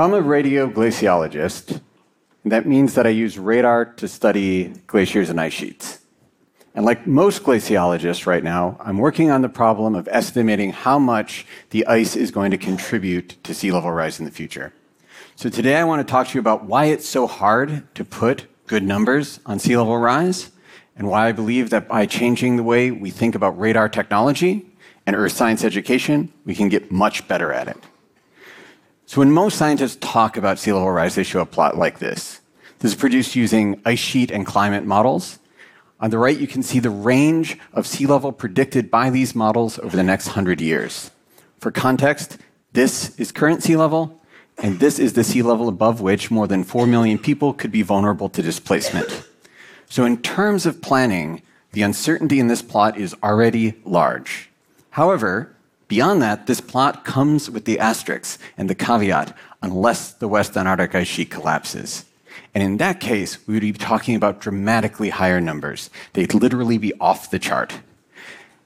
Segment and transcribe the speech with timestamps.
[0.00, 1.78] So I'm a radioglaciologist.
[2.42, 5.98] And that means that I use radar to study glaciers and ice sheets.
[6.74, 11.44] And like most glaciologists right now, I'm working on the problem of estimating how much
[11.68, 14.72] the ice is going to contribute to sea level rise in the future.
[15.36, 18.46] So today I want to talk to you about why it's so hard to put
[18.66, 20.50] good numbers on sea level rise,
[20.96, 24.64] and why I believe that by changing the way we think about radar technology
[25.06, 27.76] and earth science education, we can get much better at it.
[29.10, 32.40] So when most scientists talk about sea level rise, they show a plot like this.
[32.78, 35.40] This is produced using ice sheet and climate models.
[35.98, 39.80] On the right, you can see the range of sea level predicted by these models
[39.80, 41.10] over the next 100 years.
[41.58, 42.38] For context,
[42.72, 44.22] this is current sea level,
[44.58, 47.82] and this is the sea level above which more than 4 million people could be
[47.82, 49.26] vulnerable to displacement.
[49.88, 51.42] So, in terms of planning,
[51.72, 54.50] the uncertainty in this plot is already large.
[54.90, 55.56] However,
[55.90, 60.94] beyond that, this plot comes with the asterisk and the caveat unless the West Antarctic
[60.94, 62.06] ice sheet collapses.
[62.54, 65.90] And in that case, we would be talking about dramatically higher numbers.
[66.12, 67.80] They'd literally be off the chart.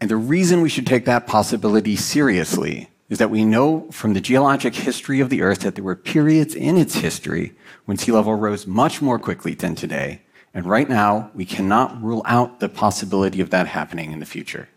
[0.00, 4.20] And the reason we should take that possibility seriously is that we know from the
[4.20, 7.52] geologic history of the Earth that there were periods in its history
[7.84, 10.22] when sea level rose much more quickly than today.
[10.54, 14.68] And right now, we cannot rule out the possibility of that happening in the future.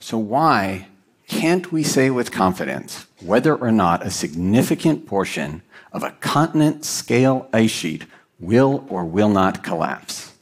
[0.00, 0.88] So, why
[1.26, 7.48] can't we say with confidence whether or not a significant portion of a continent scale
[7.52, 8.04] ice sheet
[8.38, 10.32] will or will not collapse?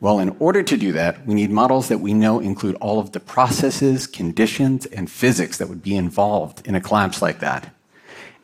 [0.00, 3.12] Well, in order to do that, we need models that we know include all of
[3.12, 7.74] the processes, conditions, and physics that would be involved in a collapse like that.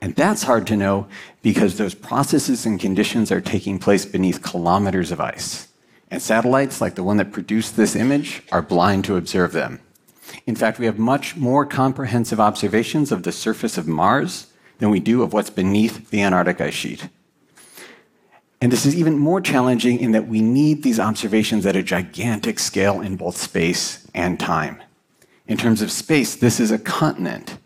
[0.00, 1.06] And that's hard to know
[1.42, 5.68] because those processes and conditions are taking place beneath kilometers of ice.
[6.10, 9.80] And satellites, like the one that produced this image, are blind to observe them.
[10.46, 15.00] In fact, we have much more comprehensive observations of the surface of Mars than we
[15.00, 17.08] do of what's beneath the Antarctic ice sheet.
[18.60, 22.58] And this is even more challenging in that we need these observations at a gigantic
[22.58, 24.82] scale in both space and time.
[25.46, 27.58] In terms of space, this is a continent.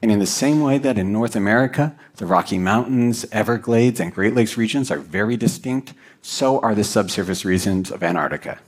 [0.00, 4.34] And in the same way that in North America, the Rocky Mountains, Everglades, and Great
[4.34, 5.92] Lakes regions are very distinct,
[6.22, 8.58] so are the subsurface regions of Antarctica.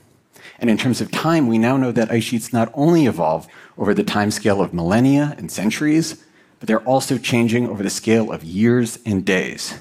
[0.59, 3.47] And in terms of time, we now know that ice sheets not only evolve
[3.77, 6.23] over the time scale of millennia and centuries,
[6.59, 9.79] but they're also changing over the scale of years and days.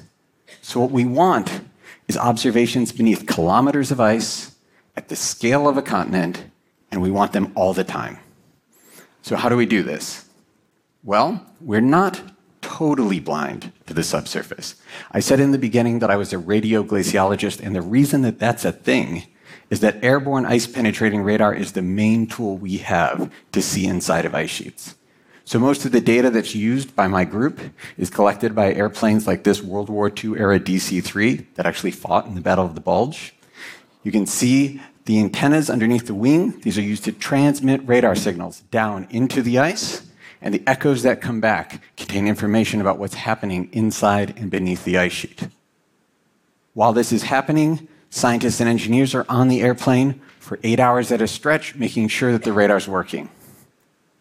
[0.63, 1.63] So, what we want
[2.07, 4.55] is observations beneath kilometers of ice
[4.97, 6.45] at the scale of a continent,
[6.91, 8.19] and we want them all the time.
[9.23, 10.29] So, how do we do this?
[11.03, 12.23] Well, we're not
[12.61, 14.77] totally blind to the subsurface.
[15.11, 18.65] I said in the beginning that I was a radioglaciologist, and the reason that that's
[18.65, 19.27] a thing
[19.71, 24.25] is that airborne ice penetrating radar is the main tool we have to see inside
[24.25, 24.95] of ice sheets.
[25.45, 27.59] So most of the data that's used by my group
[27.97, 32.27] is collected by airplanes like this World War II era DC 3 that actually fought
[32.27, 33.35] in the Battle of the Bulge.
[34.03, 36.61] You can see the antennas underneath the wing.
[36.61, 40.03] These are used to transmit radar signals down into the ice,
[40.43, 44.99] and the echoes that come back contain information about what's happening inside and beneath the
[44.99, 45.49] ice sheet.
[46.75, 51.21] While this is happening, scientists and engineers are on the airplane for eight hours at
[51.21, 53.29] a stretch, making sure that the radar's working.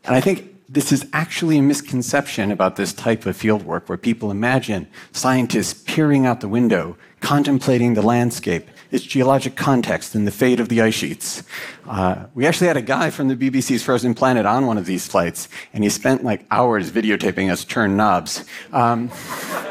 [0.06, 3.98] And I think this is actually a misconception about this type of field work where
[3.98, 10.32] people imagine scientists peering out the window, contemplating the landscape, its geologic context, and the
[10.32, 11.44] fate of the ice sheets.
[11.86, 15.08] Uh, we actually had a guy from the BBC's Frozen Planet on one of these
[15.08, 18.44] flights, and he spent like hours videotaping us turn knobs.
[18.74, 19.10] Um,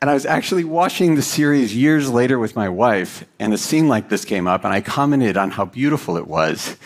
[0.00, 3.88] and I was actually watching the series years later with my wife, and a scene
[3.88, 6.76] like this came up, and I commented on how beautiful it was.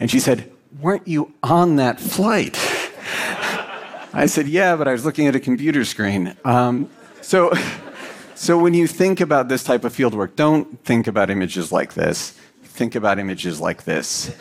[0.00, 2.56] And she said, weren't you on that flight?
[4.16, 6.36] I said, Yeah, but I was looking at a computer screen.
[6.44, 6.88] Um,
[7.20, 7.52] so,
[8.34, 12.38] so when you think about this type of fieldwork, don't think about images like this.
[12.62, 14.34] Think about images like this.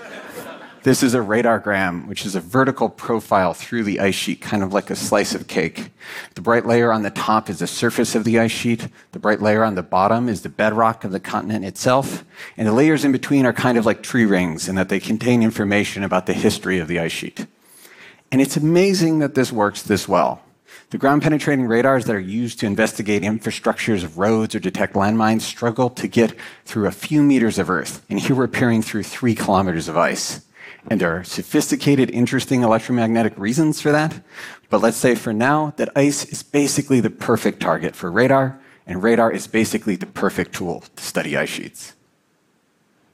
[0.84, 4.74] This is a radargram, which is a vertical profile through the ice sheet, kind of
[4.74, 5.91] like a slice of cake.
[6.35, 8.90] The bright layer on the top is the surface of the ice sheet.
[9.14, 12.26] The bright layer on the bottom is the bedrock of the continent itself.
[12.58, 15.41] And the layers in between are kind of like tree rings in that they contain
[15.41, 17.47] information about the history of the ice sheet.
[18.29, 20.41] And it's amazing that this works this well.
[20.90, 25.41] The ground penetrating radars that are used to investigate infrastructures of roads or detect landmines
[25.41, 28.06] struggle to get through a few meters of earth.
[28.09, 30.41] And here we're peering through three kilometers of ice.
[30.90, 34.22] And there are sophisticated, interesting electromagnetic reasons for that.
[34.70, 39.02] But let's say for now that ice is basically the perfect target for radar, and
[39.02, 41.94] radar is basically the perfect tool to study ice sheets.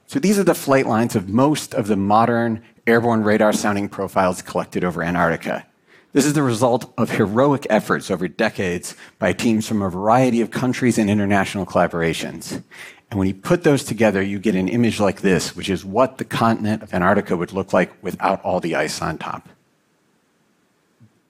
[0.07, 4.41] So these are the flight lines of most of the modern airborne radar sounding profiles
[4.41, 5.67] collected over Antarctica.
[6.11, 10.49] This is the result of heroic efforts over decades by teams from a variety of
[10.49, 12.63] countries and international collaborations.
[13.11, 16.17] And when you put those together, you get an image like this, which is what
[16.17, 19.49] the continent of Antarctica would look like without all the ice on top.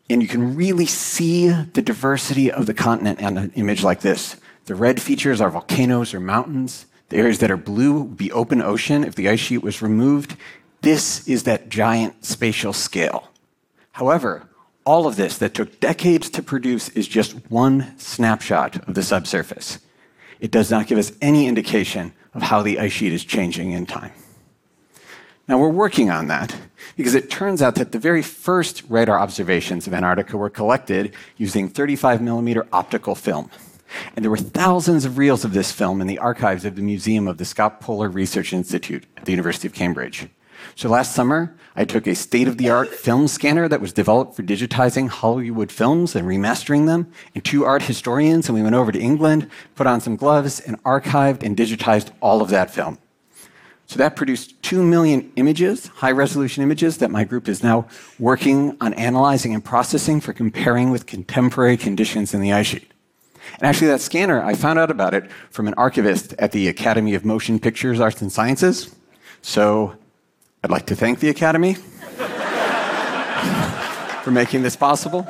[0.10, 4.38] And you can really see the diversity of the continent in an image like this.
[4.66, 6.86] The red features are volcanoes or mountains.
[7.10, 10.36] The areas that are blue would be open ocean if the ice sheet was removed.
[10.82, 13.30] This is that giant spatial scale.
[13.94, 14.48] However,
[14.90, 19.80] all of this that took decades to produce is just one snapshot of the subsurface
[20.40, 23.86] it does not give us any indication of how the ice sheet is changing in
[23.86, 24.12] time.
[25.48, 26.56] Now, we're working on that
[26.96, 31.68] because it turns out that the very first radar observations of Antarctica were collected using
[31.68, 33.50] 35 millimeter optical film.
[34.16, 37.28] And there were thousands of reels of this film in the archives of the Museum
[37.28, 40.28] of the Scott Polar Research Institute at the University of Cambridge.
[40.76, 44.36] So last summer, I took a state of the art film scanner that was developed
[44.36, 48.92] for digitizing Hollywood films and remastering them, and two art historians, and we went over
[48.92, 52.98] to England, put on some gloves, and archived and digitized all of that film.
[53.88, 57.88] So that produced 2 million images, high resolution images, that my group is now
[58.20, 62.92] working on analyzing and processing for comparing with contemporary conditions in the ice sheet.
[63.56, 67.16] And actually, that scanner, I found out about it from an archivist at the Academy
[67.16, 68.96] of Motion Pictures Arts and Sciences.
[69.42, 69.96] So
[70.62, 71.76] I'd like to thank the Academy
[74.24, 75.26] for making this possible.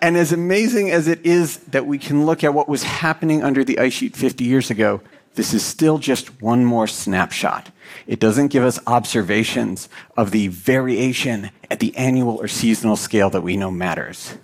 [0.00, 3.64] And as amazing as it is that we can look at what was happening under
[3.64, 5.02] the ice sheet 50 years ago,
[5.34, 7.70] this is still just one more snapshot.
[8.06, 13.42] It doesn't give us observations of the variation at the annual or seasonal scale that
[13.42, 14.34] we know matters.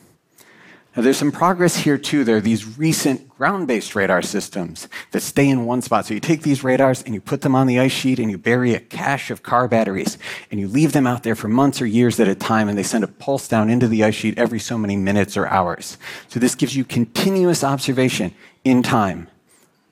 [0.98, 2.24] Now, there's some progress here too.
[2.24, 6.06] There are these recent ground based radar systems that stay in one spot.
[6.06, 8.36] So you take these radars and you put them on the ice sheet and you
[8.36, 10.18] bury a cache of car batteries
[10.50, 12.82] and you leave them out there for months or years at a time and they
[12.82, 15.98] send a pulse down into the ice sheet every so many minutes or hours.
[16.26, 18.34] So this gives you continuous observation
[18.64, 19.28] in time,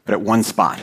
[0.07, 0.81] but at one spot.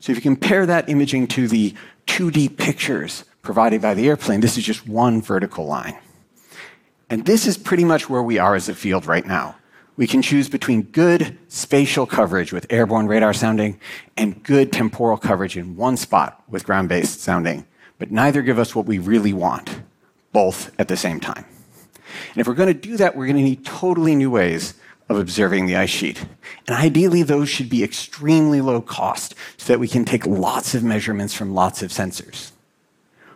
[0.00, 1.74] So if you compare that imaging to the
[2.08, 5.96] 2D pictures provided by the airplane, this is just one vertical line.
[7.14, 9.54] And this is pretty much where we are as a field right now.
[9.96, 13.78] We can choose between good spatial coverage with airborne radar sounding
[14.16, 17.68] and good temporal coverage in one spot with ground based sounding,
[18.00, 19.80] but neither give us what we really want,
[20.32, 21.44] both at the same time.
[22.32, 24.74] And if we're going to do that, we're going to need totally new ways
[25.08, 26.26] of observing the ice sheet.
[26.66, 30.82] And ideally, those should be extremely low cost so that we can take lots of
[30.82, 32.50] measurements from lots of sensors.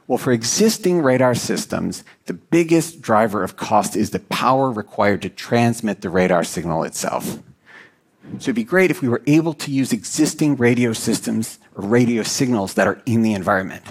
[0.09, 5.29] Well, for existing radar systems, the biggest driver of cost is the power required to
[5.29, 7.39] transmit the radar signal itself.
[8.39, 12.23] So it'd be great if we were able to use existing radio systems or radio
[12.23, 13.85] signals that are in the environment.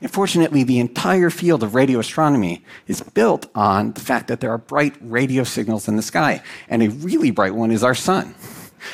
[0.00, 4.58] Unfortunately, the entire field of radio astronomy is built on the fact that there are
[4.58, 8.34] bright radio signals in the sky, and a really bright one is our sun.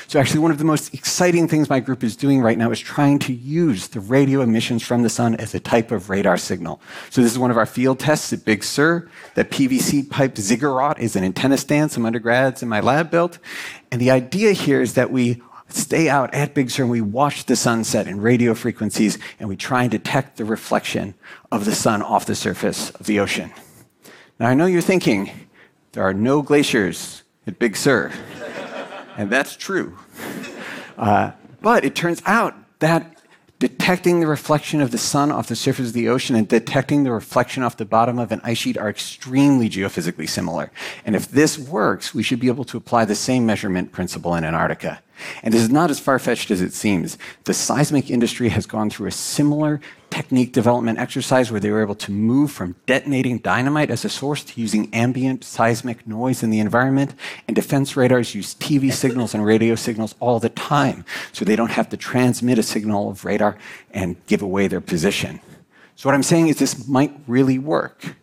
[0.09, 2.81] So, actually, one of the most exciting things my group is doing right now is
[2.81, 6.81] trying to use the radio emissions from the sun as a type of radar signal.
[7.11, 9.09] So, this is one of our field tests at Big Sur.
[9.35, 13.39] That PVC pipe ziggurat is an antenna stand some undergrads in my lab built.
[13.91, 17.47] And the idea here is that we stay out at Big Sur and we watch
[17.47, 21.15] the sunset in radio frequencies and we try and detect the reflection
[21.51, 23.53] of the sun off the surface of the ocean.
[24.39, 25.31] Now, I know you're thinking,
[25.93, 28.13] there are no glaciers at Big Sur.
[29.17, 29.97] And that's true.
[30.99, 31.31] Uh,
[31.61, 33.17] but it turns out that
[33.59, 37.11] detecting the reflection of the sun off the surface of the ocean and detecting the
[37.11, 40.71] reflection off the bottom of an ice sheet are extremely geophysically similar.
[41.05, 44.45] And if this works, we should be able to apply the same measurement principle in
[44.45, 45.03] Antarctica.
[45.43, 47.17] And this is not as far fetched as it seems.
[47.45, 49.81] The seismic industry has gone through a similar
[50.17, 54.43] technique development exercise where they were able to move from detonating dynamite as a source
[54.43, 57.13] to using ambient seismic noise in the environment.
[57.47, 61.71] And defense radars use TV signals and radio signals all the time, so they don't
[61.73, 63.59] have to transmit a signal of radar
[63.91, 65.39] and give away their position.
[65.97, 68.17] So, what I'm saying is this might really work.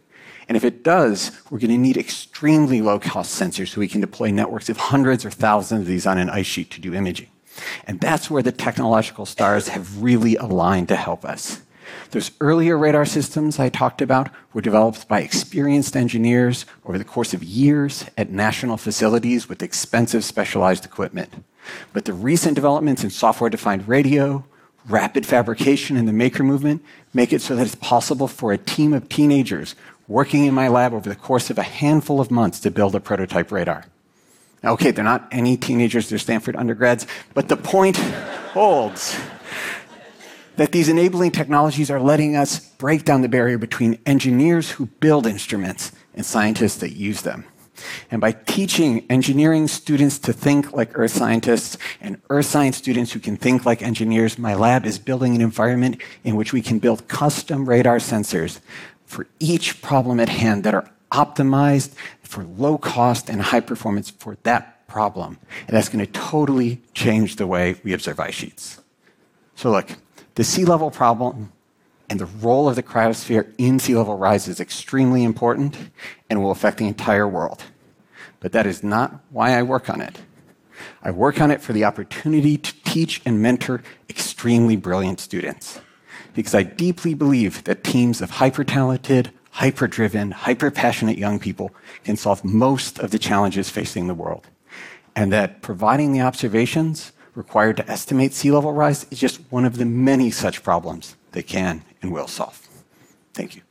[0.47, 4.01] And if it does, we're going to need extremely low cost sensors so we can
[4.01, 7.29] deploy networks of hundreds or thousands of these on an ice sheet to do imaging.
[7.85, 11.61] And that's where the technological stars have really aligned to help us.
[12.11, 17.33] Those earlier radar systems I talked about were developed by experienced engineers over the course
[17.33, 21.43] of years at national facilities with expensive specialized equipment.
[21.91, 24.45] But the recent developments in software defined radio,
[24.87, 26.83] rapid fabrication, and the maker movement
[27.13, 29.75] make it so that it's possible for a team of teenagers
[30.07, 32.99] working in my lab over the course of a handful of months to build a
[32.99, 33.85] prototype radar.
[34.63, 37.97] Okay, they're not any teenagers, they're Stanford undergrads, but the point
[38.53, 39.17] holds
[40.55, 45.25] that these enabling technologies are letting us break down the barrier between engineers who build
[45.25, 47.45] instruments and scientists that use them.
[48.11, 53.19] And by teaching engineering students to think like earth scientists and earth science students who
[53.19, 57.07] can think like engineers, my lab is building an environment in which we can build
[57.07, 58.59] custom radar sensors
[59.05, 64.37] for each problem at hand that are optimized for low cost and high performance for
[64.43, 65.37] that problem.
[65.67, 68.81] And that's going to totally change the way we observe ice sheets.
[69.55, 69.89] So, look,
[70.35, 71.51] the sea level problem
[72.09, 75.77] and the role of the cryosphere in sea level rise is extremely important
[76.29, 77.63] and will affect the entire world.
[78.39, 80.19] But that is not why I work on it.
[81.01, 85.79] I work on it for the opportunity to teach and mentor extremely brilliant students.
[86.33, 91.71] Because I deeply believe that teams of hyper talented, hyper driven, hyper passionate young people
[92.03, 94.47] can solve most of the challenges facing the world.
[95.15, 99.77] And that providing the observations required to estimate sea level rise is just one of
[99.77, 102.67] the many such problems they can and will solve.
[103.33, 103.61] Thank you.